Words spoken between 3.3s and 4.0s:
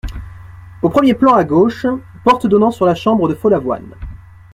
Follavoine.